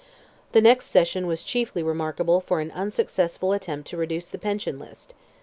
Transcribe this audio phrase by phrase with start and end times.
[0.53, 5.13] The next session was chiefly remarkable for an unsuccessful attempt to reduce the Pension List.